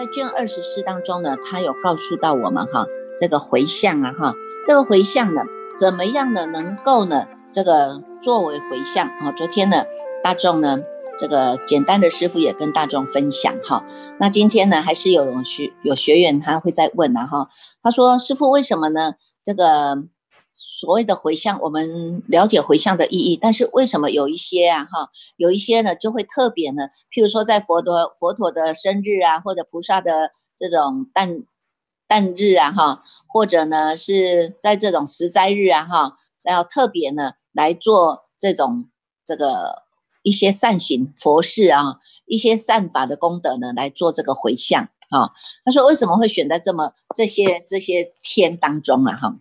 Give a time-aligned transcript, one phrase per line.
[0.00, 2.86] 在卷二十四当中呢，他有告诉到我们哈，
[3.18, 5.42] 这个回向啊哈，这个回向呢，
[5.78, 9.30] 怎么样呢，能够呢，这个作为回向啊？
[9.32, 9.84] 昨天呢，
[10.24, 10.78] 大众呢，
[11.18, 13.84] 这个简单的师傅也跟大众分享哈。
[14.18, 17.50] 那今天呢，还是有学有学员他会在问啊哈，
[17.82, 19.16] 他说师傅为什么呢？
[19.44, 20.04] 这个。
[20.52, 26.84] 所谓的回向，我们了解回向的意义，但是为什么有一些啊哈，有一些呢就会特别呢？
[27.14, 31.44] 譬如说在佛陀佛陀的生日啊，或者菩萨的这种诞
[32.08, 38.88] 诞日啊哈，或者呢是在这种十斋日啊哈，要特别呢来做这种
[39.24, 39.82] 这个
[40.22, 45.30] 一些善行佛事啊，一些善法的功德呢来做这个回向啊。
[45.64, 49.36] 他说为什么会选在这么这些这些天当中啊哈？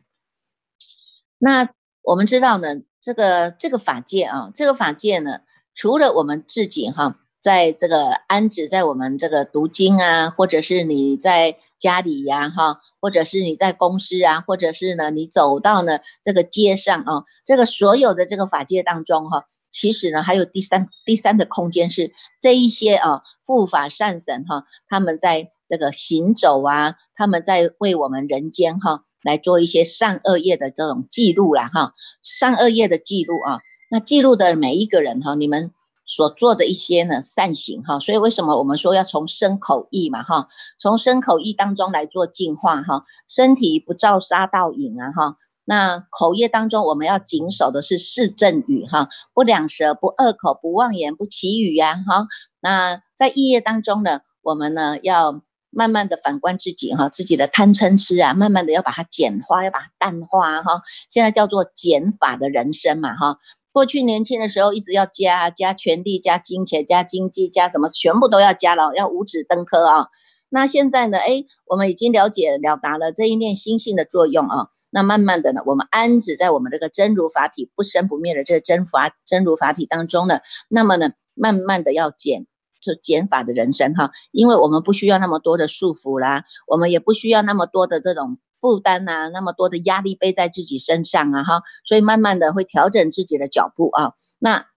[1.40, 1.70] 那
[2.02, 5.40] 我们知道呢，这个这个法界啊，这个法界呢，
[5.74, 29.06] 除了我们自己哈，在这个安置在我们这个读经啊，或者是你在家里呀哈，或者是你在公司啊，或者是呢你走到呢这个街上啊，这个所有的这个法界当中哈，其实呢还有第三第三的空间是这一些啊护法善神哈，他们在这个行走啊，他们在为我们人间哈。
[29.24, 33.60] 来做一些善恶业的这种记录啦，哈，善恶业的记录啊，
[33.92, 35.72] 那记录的每一个人哈，你们
[36.06, 40.48] 所做的一些呢善行哈，所以为什么我们说要从身口意嘛哈，
[40.80, 52.28] 从身口意当中来做净化哈，身体不造杀盗淫啊哈，那口业当中我们要谨守的是四正语哈，不两舌，不恶口，不妄言，不绮语呀哈，
[52.62, 55.42] 那在意业当中呢，我们呢要。
[55.72, 60.82] 慢慢的反观自己哈，自己的贪嗔痴啊，慢慢的要把它简化，要把它淡化哈。
[61.10, 63.38] 现在叫做减法的人生嘛哈。
[63.72, 70.08] 过去年轻的时候一直要加加权力、加金钱、加经济、加什么，全部都要加了，要五指登科啊。
[70.50, 74.70] 那现在呢，哎，我们已经了解了达了这一念心性的作用啊。
[74.90, 82.48] 那慢慢的呢，我们安止在我们这个真如法体不生不灭的这个真法真如法体当中呢，那么呢，慢慢的要减。
[82.80, 94.14] 就减法的人生哈，因为我们不需要那么多的束缚啦，我们也不需要那么多的这种负担呐，那么多的压力背在自己身上啊哈，所以慢慢的会调整自己的脚步啊。
[94.40, 94.68] 那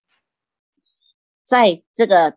[1.44, 2.36] 在这个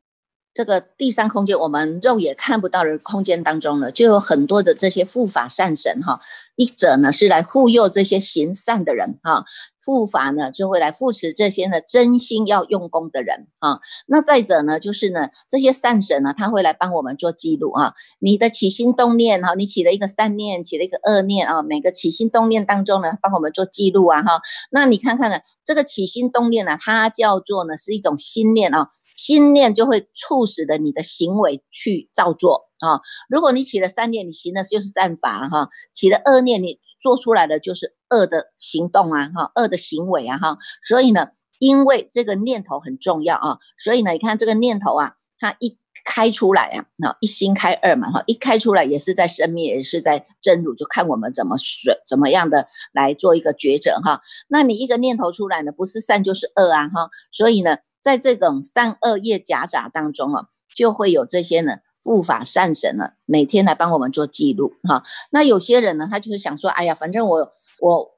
[0.55, 6.21] 这个第三空间，我们肉眼看不到的空间当中呢，就有很多的这些护法善神哈，
[6.55, 9.43] 一者呢是来护佑这些行善的人哈。
[9.85, 13.81] 护法呢，就会来扶持这些呢真心要用功的人啊。
[14.07, 17.93] 那再者呢，就是呢这些善神呢，他会来帮我们做记录啊。
[18.19, 24.39] 你的起心动念哈，你起了一个善念，起了一个恶念啊，每个起心动念当中呢，帮我们做记录啊哈。
[24.71, 28.87] 那你看看呢，这个起心动念呢，它叫做呢是一种心念啊。
[29.15, 32.99] 心念就会促使的你的行为去照做啊。
[33.29, 40.57] 如果你起了善念，你行的就是善法哈；起了恶念，你做出来的就是恶的行动啊哈，恶的行为啊哈。
[40.85, 54.21] 所以呢，因为这个念头很重要啊，所以呢，你看这个念头啊，它一开出来啊，那一心开二嘛哈，一开出来也是在生灭，也是在真如，就看我们怎么选，怎么样的来做一个抉择哈。
[54.49, 57.77] 那你一个念头出来呢，不是善就是恶啊哈，所以呢。
[58.05, 60.45] 在这种善恶业夹杂当中啊，
[60.75, 65.01] 就会有这些呢护法善神呢，每天来帮我们做记录哈。
[65.31, 68.11] 那有些人呢，他就是想说，哎呀，反正我我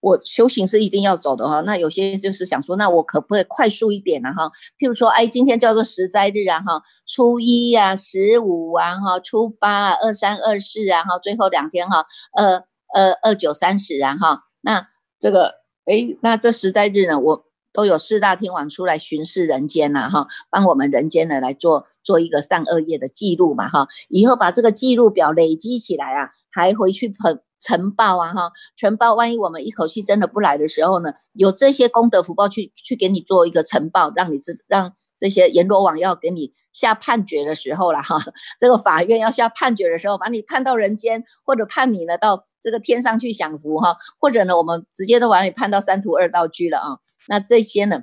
[0.00, 1.62] 我修行是一定要走的哈。
[1.62, 4.52] 那有些就是想说，那我可不可以快速一点呢哈？
[4.78, 12.04] 譬如说，哎，今天叫做十斋日啊哈，初一呀、十五啊哈，初八啊、二三二四啊哈，最后两天哈，
[12.36, 12.62] 二
[12.94, 14.42] 二二九三十啊哈。
[14.60, 14.86] 那
[15.18, 15.54] 这个
[15.86, 17.49] 哎，那这十斋日呢，我。
[17.72, 38.16] 都有四大天王出来巡视人间呐，哈，帮我们人间呢来做做一个善恶业的记录嘛，哈，以后把这个记录表累积起来啊，还回去捧呈报啊，哈，呈报，万一我们一口气真的不来的时候呢，有这些功德福报去去给你做一个呈报，让你知让这些阎罗王要给你下判决的时候了，哈，
[38.58, 46.98] 这个法院要下判决的时候，把你判到人间，或者判你呢到这个天上去享福，哈，或者呢，我们直接都往里判到三途二道去了啊。
[47.28, 48.02] 那这些呢，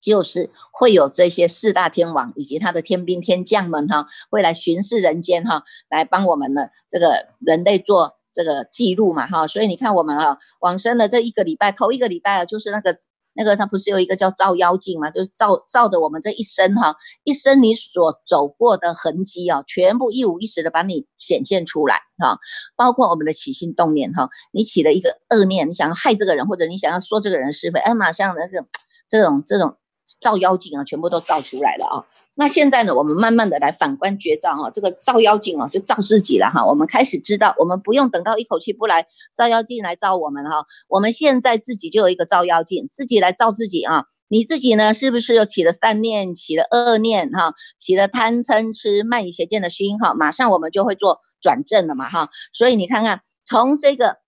[0.00, 9.46] 就是会有这些四大天王以及他的天兵天将们哈，会来巡视人间哈，来帮我们呢这个人类做这个记录嘛哈。
[9.46, 12.96] 所以你看我们啊，往生的这一个礼拜，头一个礼拜啊，就是那个
[13.34, 16.94] 那个他不是有一个叫照妖镜嘛，就是照照的我们这一生哈，
[17.24, 22.38] 一生你所走过的痕迹啊，全部一五一十的把你显现出来哈。
[22.76, 28.68] 包括我们的起心动念哈，你起了一个恶念，你想要害这个人，或者你想要说这个人是非，哎，马上的这种
[29.08, 29.76] 这种这种
[30.20, 32.04] 照妖镜啊，全部都照出来了啊。
[32.36, 36.64] 那现在呢，我们慢慢的来反观觉照哈，这个照妖镜啊，就照自己了哈。
[36.64, 40.66] 我们开始知道，我们不用等到一口气不来，照妖镜来照我们哈。
[40.88, 44.04] 我们现在自己就有一个照妖镜，自己来照自己啊。
[44.28, 50.14] 你自己呢，是不是又起了善念，起了恶念哈，起了贪嗔痴慢疑邪见的心哈？
[50.14, 52.28] 马上我们就会做转正了嘛哈。
[52.52, 54.23] 所以你看看，从这个。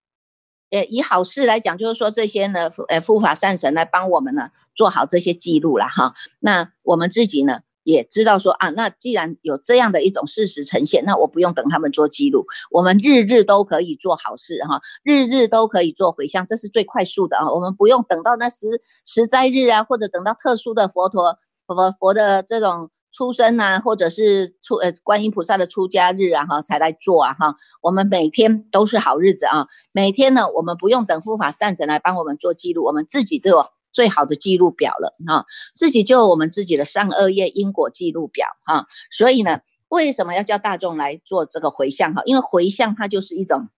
[0.70, 6.12] 呃，以好事来讲，就是说这些呢，呃，护法善神来帮我们呢，做好这些记录了哈。
[6.40, 17.50] 那我们自己呢，也知道说啊，那既然有这样的一种事实呈现，那我不用等他们做记录，我们日日都可以做好事哈，日日都可以做回向，这是最快速的啊。
[17.50, 21.36] 我们不用等到那十十斋日啊，或者等到特殊的佛陀
[21.66, 22.90] 佛佛的这种。
[23.16, 42.20] 出生啊，或者是出呃观音菩萨的出家日啊，哈，才来做啊，哈，我们每天都是好日子啊，每天呢，我们不用等护法善神来帮我们做记录，我们自己都有最好的记录表了哈，自己就有我们自己的善恶业因果记录表哈，所以呢，为什么要叫大众来做这个回向哈？
[42.26, 43.68] 因为回向它就是一种。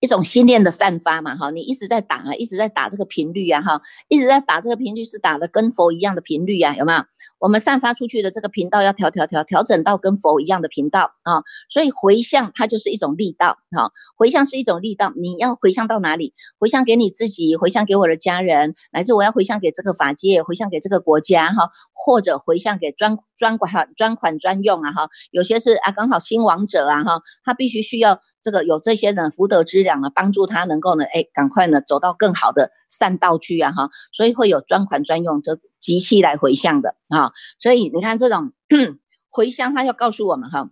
[0.00, 7.04] 一种心念的散发嘛，哈，你一直在打啊，一直在打这个频率啊，哈，一直在打这个频率是打的跟佛一样的频率呀，有没有？
[7.38, 16.32] 我们散发出去的这个频道要调调调调整到跟佛一样的频道啊，所以回向它就是一种力道，哈，回向是一种力道，你要回向到哪里？
[16.58, 28.18] 回向给你自己，回向给我的家人，乃至我要回向给这个法界，回向给这个国家，哈，或者回向给专专款专款专用啊，哈，有些是啊，刚好新王者啊，哈，他必须需要。
[28.42, 38.52] 这个有这些人福德之粮呢，帮助他能够呢，哎，赶快呢走到更好的善道去啊，哈，所以会有专款专用这机器来回向的啊，所以你看这种
[39.30, 40.70] 回向，他要告诉我们哈，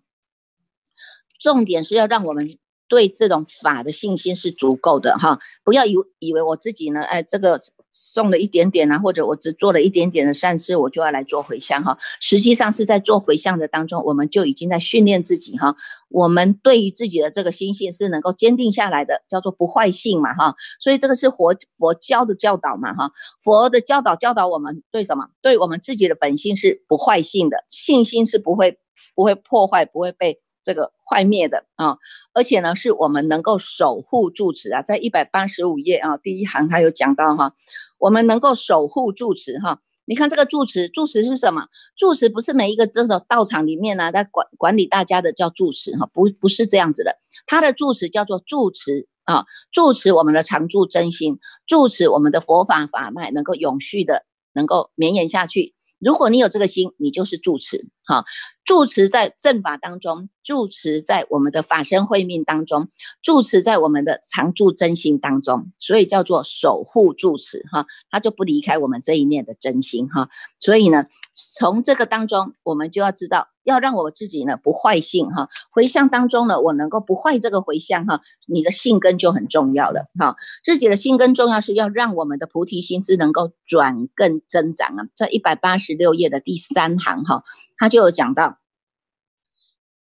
[1.40, 2.56] 重点是要让我们
[2.88, 7.60] 对这种法的信心是足够的哈，不要以以为我自己呢，哎，这个。
[8.00, 11.96] 送了一点点啊，或者我只做了一点点的善事，我就要来做回向哈。
[12.20, 15.74] 实际上是在做回向的当中，我们就已经在训练自己哈。
[16.08, 20.54] 我们对于自己的这个心性是能够坚定下来的，叫做不坏性嘛哈。
[20.80, 23.10] 所以这个是佛佛教的教导嘛哈。
[23.42, 25.26] 佛的教导教导我们对什么？
[25.42, 28.78] 对我们自己的本性是不坏性的，信心是不会
[29.14, 30.40] 不会破坏，不会被。
[30.64, 31.96] 这个坏灭的啊，
[32.34, 37.54] 而且呢，是我们能够守护住持啊，在一百八十五页啊，第一行他有讲到哈，
[37.98, 39.80] 我们能够守护住持哈。
[40.04, 41.68] 你看这个住持，住持是什么？
[41.96, 47.16] 住持不是每一个这种道场里面呢，在管管理大家的叫住持哈，不不是这样子的。
[47.46, 55.74] 他的住持叫做住持啊，住持我们的常住真心，住持我们的佛法法脉能够永续的，能够绵延下去。
[55.98, 58.24] 如果你有这个心，你就是住持哈。
[58.64, 62.88] 住持在正法当中，住持在我们的法身慧命当中，
[63.22, 70.28] 住持在我们的常住真心当中，所以叫做守护住持哈，他就不离开我们这一念的真心哈。
[70.58, 75.48] 所以呢，从这个当中，我们就要知道，要让我自己呢不坏性哈。
[75.70, 80.36] 回向当中呢，我能够不坏这个回向哈，你的性根就很重要了哈。
[80.62, 87.42] 自己的性根重要是要让我们的菩提心是能够转更增长啊，在一百八十六页的第三行哈。
[87.78, 88.58] 他就有讲到，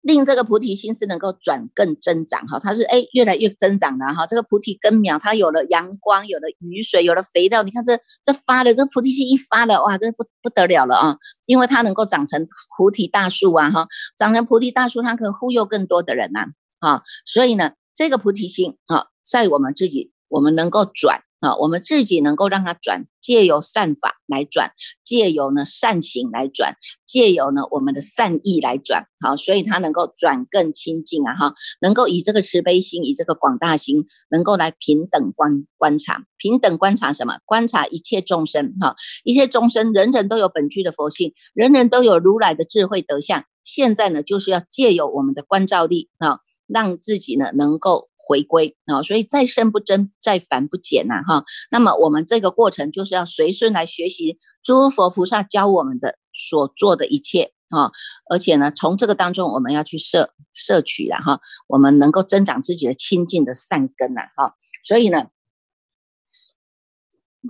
[0.01, 4.27] 令这个菩提心是能够转更增长哈，它是哎越来越增长的哈。
[4.27, 11.17] 这个菩提根苗，它有了阳光，有了雨水，有了肥料，你看这这发的这菩提心一发的哇，这不不得了了啊！
[11.45, 12.45] 因为它能够长成
[12.77, 16.47] 菩提大树啊哈，长成菩提大树，它可以忽悠更多的人呐
[16.79, 17.01] 啊。
[17.25, 21.21] 所以呢，这个菩提心啊，在我们自己，我们能够转。
[21.43, 24.71] 啊，我们自己能够让它转，借由善法来转，
[25.03, 37.39] 借由呢善行来转，借由呢我们的善意来转，好，所以它能够转更亲近啊，哈，能够以这个慈悲心，以这个广大心，能够来平等观观察，平等观察什么？
[37.43, 38.95] 观察一切众生，哈，
[39.25, 46.39] 一切众生，人人都有本具的佛性，人人都有如来的智慧德相，现在呢，就是要借由我们的观照力啊。
[46.73, 51.45] 让自己呢能够回归啊，所以再生不增，再繁不减呐哈。
[51.71, 57.91] 那么我们这个过程就是要随顺来学习诸佛菩萨教我们的所做的一切啊，
[58.29, 64.55] 而且呢从这个当中我们要去摄摄取了哈，我们能够增长自己的清净的善根呐哈。
[64.83, 65.27] 所以呢，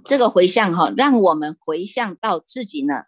[0.05, 3.05] 这个回向哈，让我们回向到自己呢。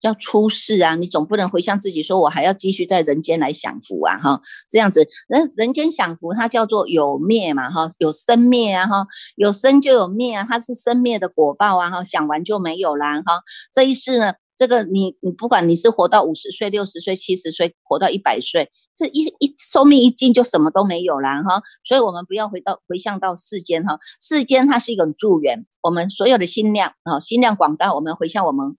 [0.00, 0.94] 要出世啊！
[0.94, 4.18] 你总不能回向自己说，我还要继续在人间来享福啊！
[4.18, 4.40] 哈，
[4.70, 7.70] 这样子，人人间享福，它叫做有灭嘛！
[7.70, 8.86] 哈，有生灭啊！
[8.86, 10.46] 哈，有生就有灭啊！
[10.48, 11.90] 它是生灭的果报啊！
[11.90, 13.20] 哈，想完就没有啦！
[13.22, 13.42] 哈，
[13.72, 21.62] 这一世呢，这个你你不管你是活到五十岁、六十岁、七十岁，活到一百岁，这一一寿命一尽就什么都没有了哈。
[21.84, 28.76] 所以我们不要回到回向到世间哈，世间它是一种助缘，我们所有的心量啊，心量广大，我们回向我们。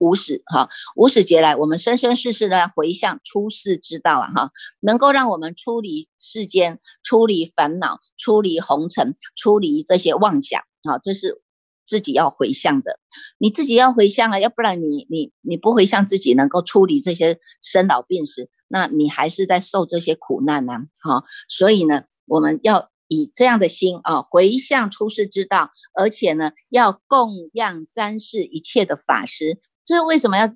[0.00, 11.42] 无始哈，无始劫来，我们生生世世呢回向出世之道啊哈，能够让我们出离世间，出离烦恼，出离红尘，出离这些妄想啊，这是
[11.86, 12.98] 自己要回向的。
[13.36, 20.72] 你自己要回向啊，要不然你你你不回向自己能够出离这些生老病死，那你还是在受这些苦难呢。
[21.02, 29.58] 哈，所以呢，我们要以这样的心啊，回向出世之道，而且呢，要供养瞻视一切的法师。
[29.90, 30.48] 就是为什么要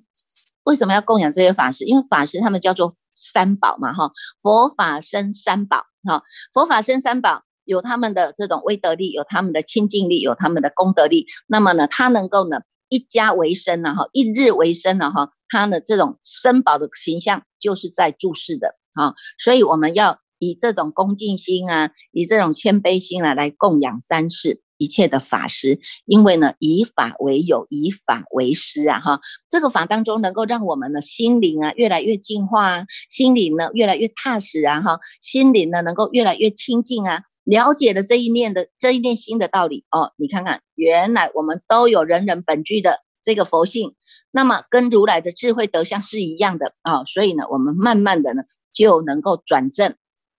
[0.63, 1.83] 为什么要供养这些法师？
[1.83, 4.09] 因为法师他们叫做三宝嘛，哈，
[4.41, 6.23] 佛法生三宝，哈，
[6.53, 11.25] 佛法生三宝，有他们的这种威德力，有他们的清净力，有他们的功德力。
[11.47, 24.61] 那么呢，他能够呢一家为生呢，哈，一日为生呢，哈，他的这种生宝的形象就是在注视的，哈，所以我们要以这种恭敬心啊，以这种谦卑心啊来供养瞻视。
[24.77, 43.95] 一切的法师，因为呢，以法为友，以法为师啊，哈，这个法当中能够让我们的心灵啊越来越净化啊，心灵呢越来越踏实啊，哈，心灵呢能够越来越清净啊，了解了这一念的这一念心的道理哦，你看看，原来我们都有人人本具的这个佛性，
[44.31, 49.95] 那么跟如来的智慧德相是一样的啊，所以呢，我们慢慢的呢就能够转正。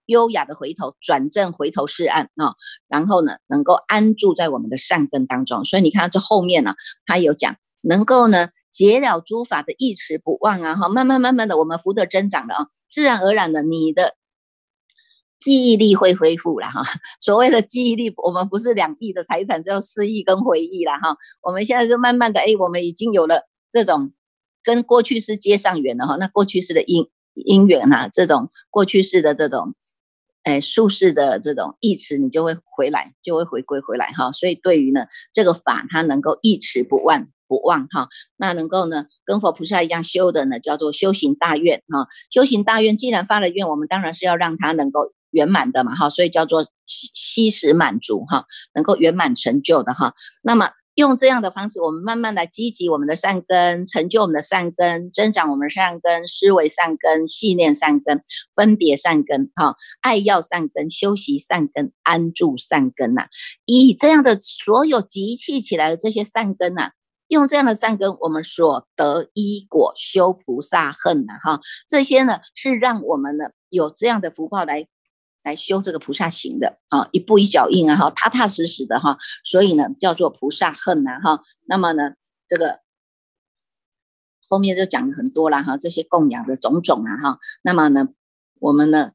[0.07, 2.55] 优雅的回头，转正回头是岸啊，
[2.89, 5.65] 然后呢，能够安住在我们的善根当中。
[5.65, 14.15] 所以你看这后面呢，他有讲，能够呢结了诸法的一持不忘啊，哈，慢慢慢慢的，我们福德增长了啊，自然而然的，你的
[15.39, 16.83] 记忆力会恢复了哈。
[17.21, 21.17] 所谓的记忆力，我们不是两亿的财产，只有四亿跟回忆了哈。
[21.43, 24.13] 我们现在就慢慢的，哎，我们已经有了这种
[24.63, 26.17] 跟过去式接上缘了哈。
[26.17, 29.75] 那过去式的因因缘啊，这种过去式的这种。
[30.47, 34.31] 哎，术士的这种意持，你就会回来，就会回归回来哈。
[34.31, 42.07] 所以对于呢这个法，它能够一持不忘不忘哈，那能够呢跟佛菩萨一样修的呢，叫做修行大愿哈。
[42.31, 50.15] 修行大愿，既然发了愿，我们当然是要让它能够圆满的嘛哈，所以叫做悉时满足哈，能够圆满成就的哈。
[50.45, 50.71] 那么。
[50.97, 58.23] 用这样的方式，我们慢慢来积集我们的善根，成就我们的善根，增长我们的善根，思维善根，信念善根，
[58.55, 63.27] 分别善根，哈，爱要善根，修习善根，安住善根呐。
[63.67, 66.93] 以这样的所有集气起来的这些善根呐，
[67.29, 74.87] 用这样的善根，我们所得一果修菩萨恨呐，哈，这些呢是让我们呢有这样的福报来。
[75.47, 81.41] 来修这个菩萨行的啊，一步一脚印啊，哈，踏踏实实的哈，所以呢叫做菩萨恨呐，哈。
[81.67, 82.15] 那么呢，
[82.49, 82.81] 这个
[84.49, 87.39] 后面就讲了很多了哈，这些供养的种种啊，哈。
[87.63, 88.09] 那么呢，
[88.59, 89.13] 我们呢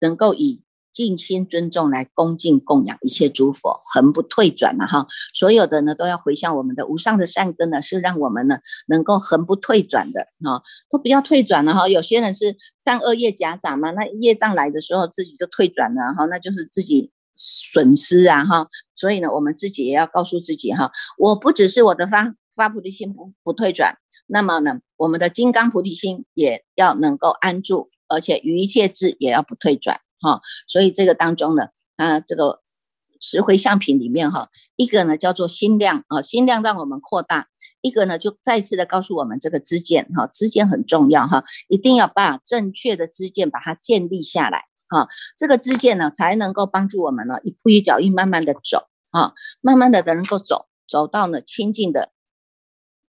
[0.00, 0.65] 能够以。
[0.96, 5.06] 尽心尊重来恭敬供养一切诸佛，恒不退转了哈。
[5.34, 11.86] 所有的呢都要回向我们的无上的善根呢，是让我们呢能够恒不退转的啊，都不要退转了哈。
[11.86, 18.66] 有些人是善恶业夹杂嘛，那业障来的时候自己就退转了哈，那就是自己损失啊哈。
[18.94, 23.98] 所以呢，我们自己也要告诉自己哈，我不只是我的发发菩提心不不退转，
[24.28, 30.00] 那么呢，我们的金刚菩提心也要能够安住，而且于一切智也要不退转。
[30.26, 32.60] 哈，所以这个当中呢，啊，这个
[33.20, 37.44] 十回向品里面哈，一个呢叫做心量啊，心量让我们扩大；
[37.80, 52.10] 一个呢就再次的告诉我们这个知见哈，知见很重要哈，一定要把正确的知见把它建立下来哈，这个知见呢才能够帮助我们呢一步一脚印慢慢的走啊，慢慢的能够走走到呢清净的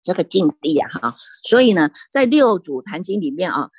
[0.04, 3.72] 这个境地啊哈，所以呢在六祖坛经里面啊。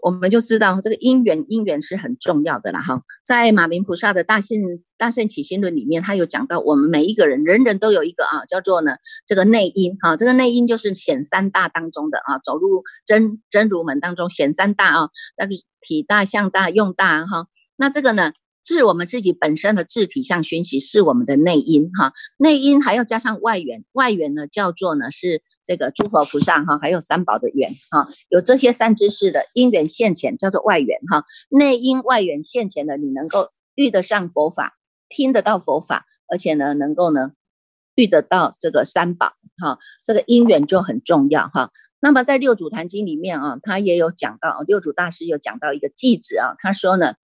[0.00, 3.02] 我们就知道这个因缘，因缘是很重要的啦哈。
[3.24, 4.58] 在马明菩萨的大圣
[4.96, 8.92] 大圣起心论里面，他有讲到，我们每一个人，人人都有一个啊，叫做呢
[9.26, 10.16] 这个内因哈。
[10.16, 17.46] 这个内因就是显三大当中的啊，走入真真如门当中显三大啊，那个体大、相大、用大哈。
[17.76, 18.32] 那这个呢？
[18.74, 22.12] 是我们自己本身的自体相熏习，是我们的内因哈。
[22.36, 28.06] 内因还要加上外缘，外缘呢叫做呢是这个诸佛菩萨哈，还有三宝的缘哈。
[28.28, 31.24] 有这些三知识的因缘现前，叫做外缘哈。
[31.48, 34.76] 内因外缘现前的，你能够遇得上佛法，
[35.08, 37.30] 听得到佛法，而且呢能够呢
[37.94, 39.32] 遇得到这个三宝
[39.62, 39.78] 哈。
[40.04, 41.70] 这个因缘就很重要哈。
[42.00, 47.14] 那么在六祖坛经里面啊，他也有讲到，六祖大师有讲到一个偈子啊，他说呢。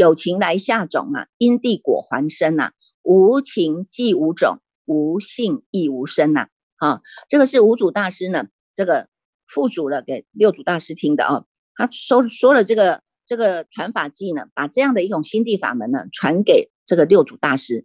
[0.00, 2.70] 有情来下种啊，因地果还生呐；
[3.02, 6.48] 无情即无种，无性亦无生呐。
[6.78, 9.08] 啊，这个是五祖大师呢，这个
[9.46, 11.44] 附主了给六祖大师听的啊。
[11.74, 17.84] 他说说了这个这个传法记呢，把这样的一种心地法门呢，传给这个六祖大师。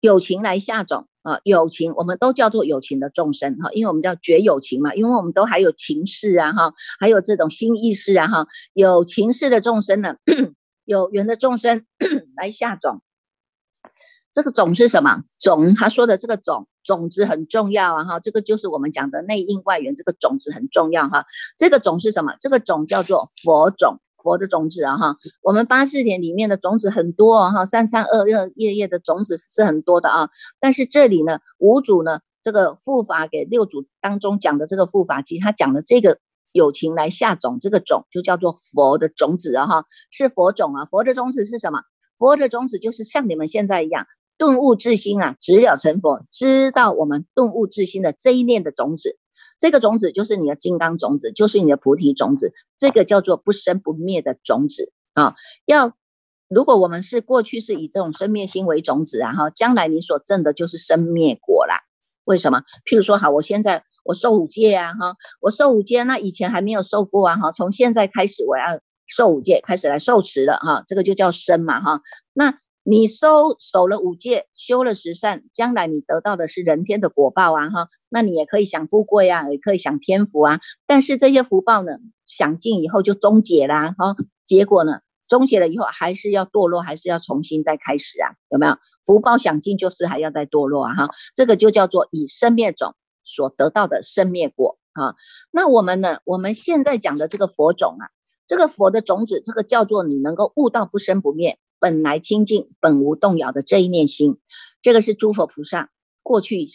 [0.00, 10.16] 有情来下种啊，友情我们都叫做友情的众生哈，因为我们叫绝友情嘛，因为我们都还有情事啊哈，还有这种心意识啊哈，有情事的众生呢，
[10.84, 11.84] 有缘的众生
[12.36, 13.02] 来下种。
[14.34, 15.74] 这个种是什么种？
[15.74, 21.26] 他说的这个种种子很重要啊哈，这个就是我们讲的内因外缘，这个种子很重要哈。
[21.58, 22.34] 这个种是什么？
[22.40, 25.16] 这个种叫做佛种，佛的种子啊哈。
[25.42, 30.30] 我们八四田里面的种子很多哈，三三二二叶叶的种子是很多的啊。
[30.60, 36.18] 但是这里呢，五祖呢这个护法给六祖当中讲的这个护法其实，他讲的这个
[36.52, 40.84] 友情来下种，这个种就叫做佛的种子啊哈，是佛种啊。
[40.84, 41.80] 佛的种子是什么？
[42.16, 44.06] 佛的种子就是像你们现在一样。
[44.38, 49.16] 顿悟自心啊，直了成佛，知道我们顿悟自心的这一念的种子，
[49.62, 55.36] 这个种子就是你的金刚种子，就是你的菩提种子，这个叫做不生不灭的种子啊。
[55.66, 55.92] 要
[56.48, 61.76] 如果我们是过去是以这种生灭心为种子啊，哈，将来你所证的就是生灭果啦。
[62.24, 62.62] 为什么？
[62.90, 72.00] 譬如说，好，我现在我受五戒啊，哈，我受五戒，那以前还没有受过啊，哈，从现在开始我要受五戒，开始来受持了，哈，这个就叫生嘛，哈，
[72.32, 72.61] 那。
[72.84, 80.58] 你收守了五戒，修了十善，将来你得到的是人天的果报啊，哈，那你也可以享富贵啊，也可以享天福啊。
[80.84, 81.92] 但是这些福报呢，
[82.24, 84.98] 享尽以后就终结啦，哈，结果呢，
[85.28, 88.34] 终结了以后还是要堕落，还是要重新再开始啊？
[88.48, 88.76] 有没有？
[89.06, 95.14] 福报享尽就是还要再堕落啊，哈，这个就叫做以生灭种所得到的生灭果啊。
[95.52, 96.18] 那我们呢？
[96.24, 98.10] 我们现在讲的这个佛种啊，
[98.48, 101.60] 这个佛的种子，这个叫做你能够悟到不生不灭。
[101.82, 104.38] 本来清净，本无动摇的这一念心，
[104.82, 105.90] 这个是诸佛菩萨
[106.22, 106.68] 过去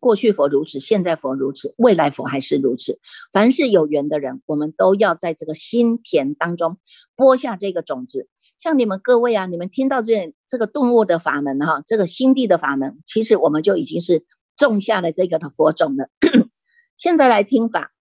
[0.00, 2.98] 过去佛如此，现在佛如此，未来佛还是如此。
[3.32, 6.78] 凡是有缘的人，我们都要在这个心田当中
[7.14, 8.28] 播下这个种子。
[8.58, 14.24] 像你们各位啊，你们听到这这个顿悟的法门哈，这个心地的法门，其实我们就已经是
[14.56, 16.08] 种下了这个的佛种了。
[16.98, 17.92] 现在来听法，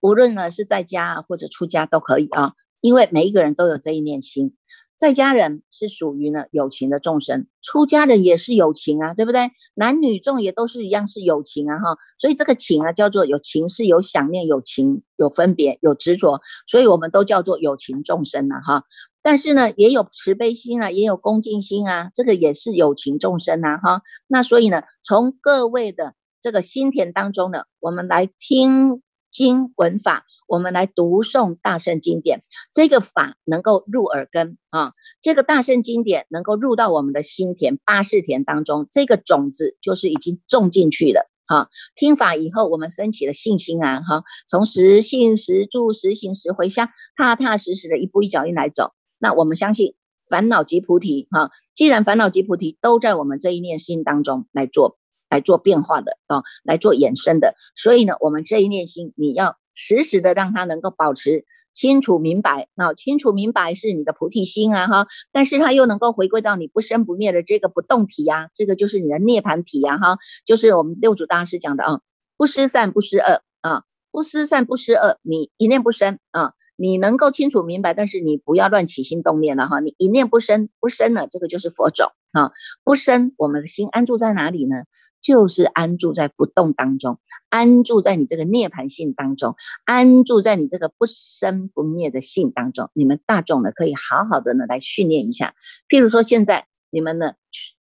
[0.00, 4.56] 无论呢是在家或者出家都可以啊，因为每一个人都有这一念心。
[4.98, 9.52] 在家人是属于呢有情的众生，出家人也是有情啊，对不对？
[9.74, 18.84] 男女众也都是一样是有情啊，哈，所以这个情啊叫做有情，是有想念、有情、有分别、有执着，所以我们都叫做有情众生啊，哈。
[19.22, 24.02] 但是呢，也有慈悲心啊，也有恭敬心啊，这个也是有情众生啊，哈。
[24.26, 29.00] 那所以呢，从各位的这个心田当中呢，我们来听。
[29.38, 32.40] 经文法，我们来读诵大圣经典，
[32.74, 41.68] 这个法能够入耳根啊，这个大圣经典能够入到我们的心田八世田当中，这个种子就是已经种进去了啊。
[41.94, 49.94] 听法以后，我们升起了信心啊，哈，从实信实住实行实回向，踏踏实实的一步一脚印来走，那我们相信
[50.28, 51.52] 烦恼即菩提哈。
[51.76, 54.97] 既然烦恼即菩提都在我们这一念心当中来做。
[55.30, 72.00] 来做变化的啊，来做衍生的，所以呢，我们这一念心，你要时时的让它能够保持清楚明白啊，清楚明白是你的菩提心啊哈，但是它又能够回归到你不生不灭的这个不动体呀，这个就是你的涅盘体呀哈，就是我们六祖大师讲的啊，
[72.36, 82.50] 不失善不失恶啊，不失善不失恶，你一念不生啊，你能够清楚明白，但是你不要乱起心动念了哈，你一念不生不生了，这个就是佛种啊，
[82.82, 84.76] 不生，我们的心安住在哪里呢？
[85.20, 92.90] 就是安住在不动当中，安住在你这个涅盘性当中，安住在你这个不生不灭的性当中。
[92.94, 95.54] 你们大众呢，可以好好的呢来训练一下。
[95.88, 97.34] 譬如说，现在你们呢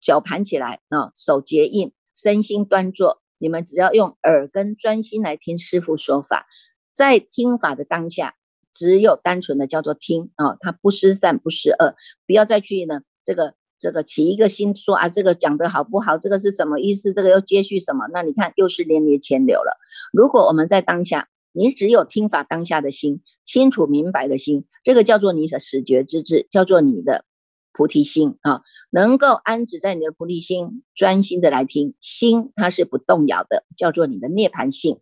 [0.01, 6.47] 脚盘起来啊，手结印，身心端坐，你们只要用耳根专心来听师傅说法，
[6.93, 8.35] 在听法的当下，
[8.73, 13.58] 只有单纯的叫做听啊，它不失善不失恶，不要再去呢这个。
[13.79, 16.17] 这个起一个心说啊，这个讲的好不好？
[16.17, 17.13] 这个是什么意思？
[17.13, 18.07] 这个又接续什么？
[18.11, 19.77] 那你看又是连连牵流了。
[20.11, 27.25] 如果我们在当下，你只有听法当下的心，清楚明白的心，这个叫做你的始觉之智，叫做你的
[27.71, 28.61] 菩提心啊，
[28.91, 34.99] 能够安止在你的菩提心，专心的来听，心它是不动摇的，叫做你的涅盘性。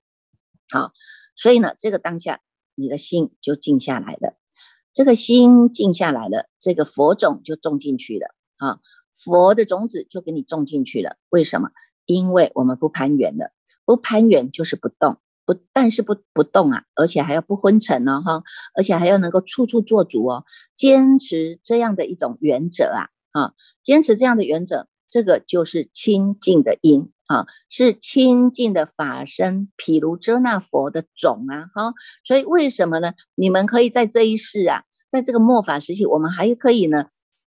[0.69, 0.91] 好，
[1.35, 2.41] 所以呢，这个当下
[2.75, 4.37] 你的心就静下来了，
[4.93, 8.35] 这个心静下来了，这个佛种就种进去了。
[8.58, 8.80] 啊，
[9.13, 11.17] 佛的种子就给你种进去了。
[11.30, 11.70] 为什么？
[12.06, 13.52] 因为我们不攀缘了，
[13.84, 18.43] 不攀缘就是不动，不但是不不动啊，而且还要不昏沉呢，哈，
[18.76, 20.46] 而且还要能够处处做主哦。
[20.76, 31.93] 坚持这样的一种原则啊，啊，坚持这样的原则，这个就是清净的因啊，是清净的法身，譬如遮那佛的种啊，哈，
[32.24, 33.15] 所以为什么呢？
[33.36, 37.08] 你们可以在这一世啊，在这个末法时期，我们还可以呢，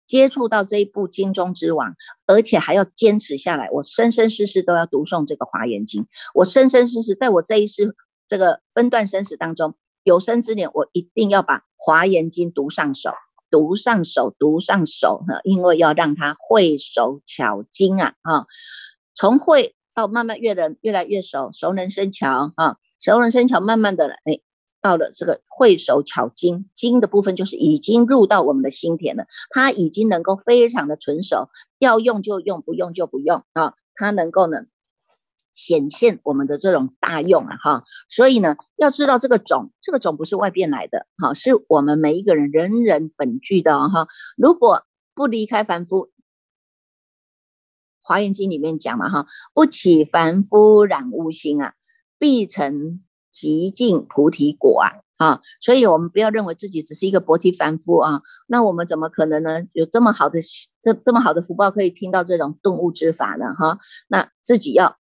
[0.08, 7.96] 接触到这一部经中之王，而且还要坚持下来，我生生世世都要读诵这个华严经，我生生世世在我这一世
[8.28, 13.12] 这个分段生死当中，有生之年，我一定要把华严经读上手。
[13.50, 18.48] 读上手，读上手哈，因为要让他会手巧精啊，哈，
[19.13, 24.39] 从会到慢慢越能越来越熟，熟能生巧啊，熟能生巧，慢慢的哎，
[24.84, 34.65] 到了这个会手巧金金的部分就是已经入到我们的心田了，它已经能够非常的纯熟，要用就用，不用就不用啊，它能够呢。
[35.56, 44.08] 显现我们的这种大用啊，哈，所以呢，要知道这个种，这个种不是外边来的，哈，是我们每一个人人人本具的哈。
[44.36, 46.08] 如果不离开凡夫，
[48.02, 51.76] 《华严经》里面讲嘛，哈，不起凡夫染污心啊，
[52.17, 59.63] 必成极尽菩提果啊，啊，所以我们不要认为自己只是一个薄提凡夫啊，那我们怎么可能呢？
[59.74, 60.39] 有这么好的
[60.82, 63.54] 这这么好的福报，可以听到这种顿悟之法呢？
[63.58, 64.98] 哈，那自己要。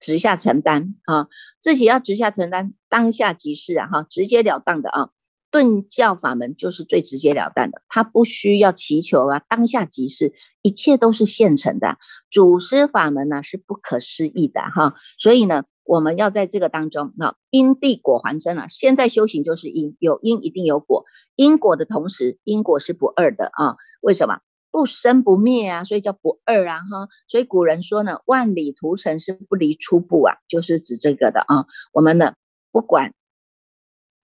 [0.00, 1.28] 直下承担啊，
[1.60, 5.10] 自己要直下承担，当下即是啊，哈，直截了当的啊，
[5.48, 11.98] 顿教法门就是最直截了当的，他不需要祈求啊，当下即是，一切都是现成的。
[12.32, 24.38] 祖师法门呢是不可思议的哈，所以呢，我们要在这个当中，那因地果还生啊，现在修行就是因，有因一定有果，因果的同时，因果是不二的啊，为什么？
[24.70, 27.08] 不生不灭啊，所以叫不二啊哈。
[27.26, 31.66] 所以古人说呢，万里图尘是不离初步啊，就是指这个的啊。
[31.92, 32.34] 我们呢，
[32.70, 33.12] 不管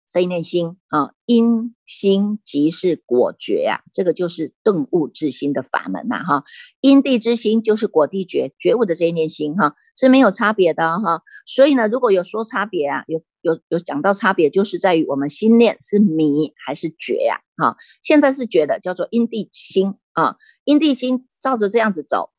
[0.09, 6.43] 这一念心啊，因心即是果觉呀，这个就是顿悟之心的法门呐哈。
[6.81, 11.21] 因地之心就是果地觉，觉悟的这一念心哈是没有差别的哈。
[11.45, 17.77] 所以呢，如果有说差别啊，有有有讲到差别，就是在于我们心念是迷还是觉呀哈。
[18.01, 19.95] 现在是觉的，叫做因地心。
[20.13, 22.31] 啊，因地心照着这样子走，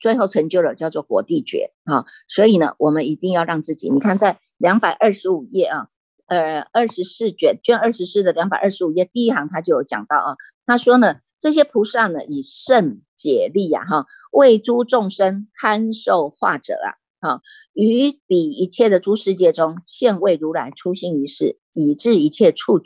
[0.00, 2.06] 最后成就了叫做果地觉啊。
[2.28, 5.88] 所以呢，我们一定要让自己，你看在两百二十五页啊，
[6.26, 10.36] 呃，二十四卷卷二十四的两百二十五页第一行，他就有讲到啊，
[10.66, 16.74] 他说呢，这些菩萨呢，以圣解力呀，哈，为诸众生堪受化者
[17.20, 17.40] 啊，啊，
[17.74, 22.80] 于彼一切的诸世界中，现为如来出心于世，以致一切处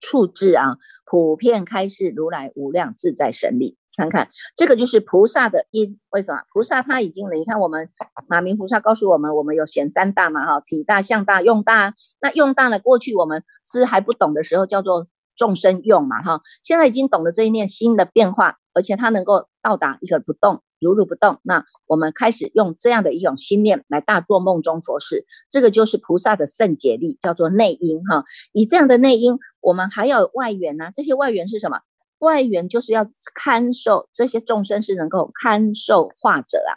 [0.00, 3.76] 处置啊，普遍开示如来无量自在神力。
[3.98, 6.40] 看看这个就是菩萨的因，为什么？
[6.52, 7.90] 菩萨他已经，你看我们
[8.28, 11.94] 马明菩萨告诉我们，我们有显三大嘛，哈，体大、相大、用大。
[12.20, 12.78] 那用大呢？
[12.78, 16.40] 过去我们是还不懂的时候，叫做众生用嘛，哈。
[16.62, 21.40] 现在已经懂了这一念心的变化，而且它能够到达一个不动，如如不动。
[21.42, 28.22] 那我们开始用这样的一种心念来大做梦中佛事，这个就是菩萨的圣解力，叫做内因，哈。
[28.52, 30.92] 以这样的内因，我们还有外缘呢。
[30.94, 31.80] 这些外缘是什么？
[32.18, 36.72] 外缘就是要看受这些众生是能够看受化者啊，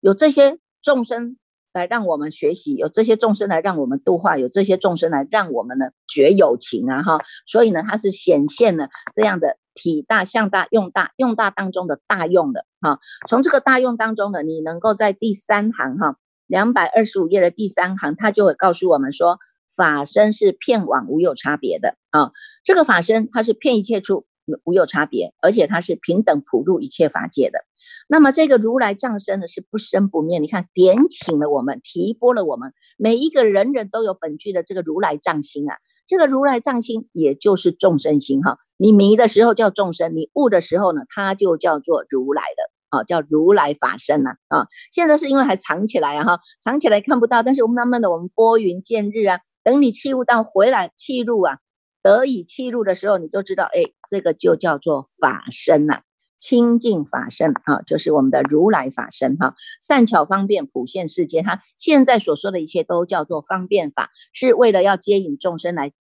[0.00, 1.36] 有这些众生
[1.72, 12.98] 来让我们学习，有这些众生来让我们度化，有这些众生来让我们呢觉友情啊哈，所以呢它是显现了这样的体大、相大、用大、用大当中的大用的哈。
[13.28, 16.16] 从这个大用当中呢，你能够在第三行哈，
[16.46, 19.38] 两百二十五页的第三行，它就会告诉我们说，
[19.76, 22.32] 法身是片往无有差别的啊，
[22.64, 24.26] 这个法身它是片一切处。
[24.64, 27.60] 无有差别，而且它是平等普入一切法界的。
[28.08, 30.38] 那么这个如来藏身呢，是不生不灭。
[30.38, 35.76] 你看，点醒了我们，提拨了我们，每一个人人都有本具的这个如来藏心啊。
[36.06, 38.58] 这个如来藏心，也就是众生心哈。
[38.76, 44.66] 你迷的时候叫众生，你悟的时候呢，它就叫做如来的啊，叫如来法身呐啊。
[44.92, 51.58] 现在是因为还藏起来啊哈，藏起来看不到，但是我们慢慢的，我们拨云见日啊，等你气悟到回来气入啊。
[52.02, 56.02] 得以契入的时候，你就知道，哎，这个就叫做法身呐，
[56.38, 61.44] 清净法身啊，就是我们的如来法身哈，善巧方便普现世间。
[61.44, 65.92] 哈，现在所说的一切都叫做方便法，是为了要接引众生来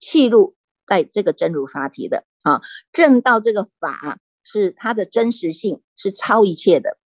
[0.00, 0.56] 契入
[0.86, 2.60] 在这个真如法体的啊，
[2.92, 6.98] 证道这个法是它的真实性，是超一切的。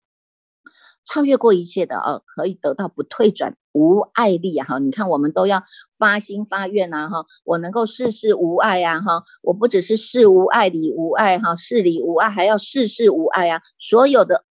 [1.09, 4.66] 超越过一切的哦，可以得到不退转无爱力啊！
[4.66, 5.62] 哈，你看我们都要
[5.99, 7.09] 发心发愿啊！
[7.09, 9.01] 哈，我能够事事无碍啊！
[9.01, 13.62] 哈，我不只是事无爱理无爱哈，事理无碍，还要事事无碍啊！
[13.79, 14.44] 所有的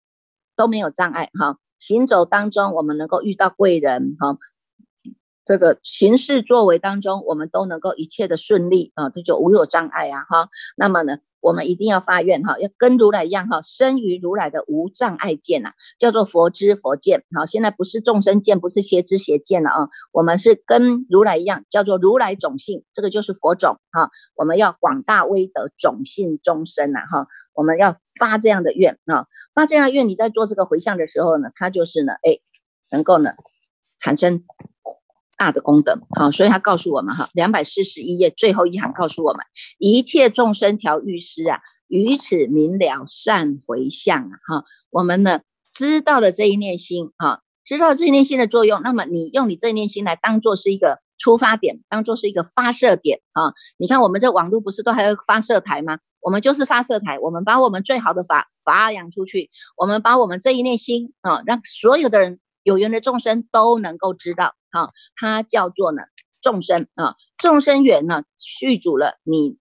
[0.56, 1.58] 都没有障碍哈。
[1.78, 4.38] 行走当中，我们能够遇到贵人哈，
[5.46, 10.48] 这个行事作为当中，我们都能够一切的顺利啊，这就无有障碍啊哈。
[10.76, 17.22] 那么呢，我们一定要发愿哈，要跟如来一样哈，生于如来的无障碍见呐，叫做佛知佛见。
[17.32, 24.10] 好，现在不是众生见，不是邪知邪见了啊，我们是跟如来一样，叫做如来种性，这个就是佛种哈。
[24.34, 32.40] 我们要广大威德种性众生呐哈，我们要发这样的愿啊，发这样的愿，你在做这个回向的时候呢，它就是呢，哎，
[32.90, 33.30] 能够呢
[33.96, 34.42] 产生。
[35.36, 39.44] 大的功德，好，所以他告诉我们哈，两百四十一页最后一行告诉我们，
[39.78, 45.40] 一切众生调御师啊，于此明了善回向啊，哈，我们呢
[45.72, 55.98] 知道了这一念心啊，知道这一念心的作用，那么你用你这一念心来当做是一个出发点，当做是一个发射点啊，你看我们这网络不是都还有发射台吗？
[56.20, 62.40] 我们就是发射台，我们把我们最好的法发扬出去，我们把我们这一念心啊，让所有的人。
[62.66, 66.02] 有缘的众生都能够知道，哈，它叫做呢
[66.42, 69.56] 众生啊，众生缘呢续主了，你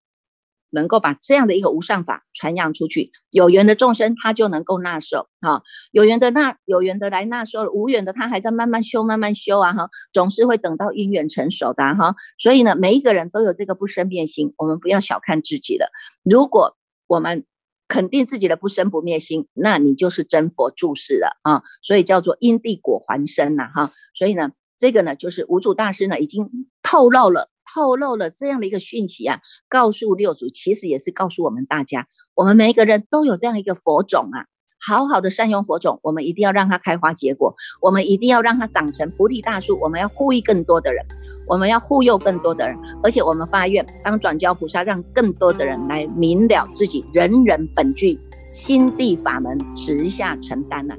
[0.72, 15.92] 能够把这样的一个无上法传扬出去，有缘的众生他就能够纳受，哈，有缘的纳有缘的来纳受了，无缘的他还在慢慢修慢慢修啊，哈，总是会等到因缘成熟的哈，所以呢，每一个人都有这个不生变心，我们不要小看自己了，
[16.24, 17.46] 如果我们。
[17.88, 21.64] 肯定自己的不生不灭心，那你就是真佛住世了啊！
[21.82, 23.90] 所以叫做因地果还生呐哈！
[24.14, 26.50] 所以呢，这个呢就是五祖大师呢已经
[26.82, 34.46] 透露了，透露了这样的一个讯息啊，告诉六祖，其实也是告诉我们大家，我们每一个人都有这样一个佛种啊。
[34.88, 41.04] 好好的善用火种，我们一定要让它开花结果，我们一定要让它长成菩提大树，我们要护益更多的人，
[41.48, 48.20] 我们要护佑更多的人，而且我们发愿当转交菩萨，让更多的人来明了自己人人本具
[48.52, 50.96] 心地法门，直下承担呐。